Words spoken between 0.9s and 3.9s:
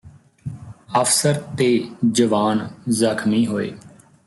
ਅਫ਼ਸਰ ਤੇ ਜਵਾਨ ਜ਼ਖ਼ਮੀ ਹੋਏ